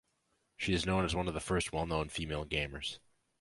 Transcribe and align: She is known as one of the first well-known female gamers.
She 0.57 0.73
is 0.73 0.83
known 0.87 1.05
as 1.05 1.13
one 1.15 1.27
of 1.27 1.35
the 1.35 1.39
first 1.39 1.71
well-known 1.71 2.09
female 2.09 2.43
gamers. 2.43 2.97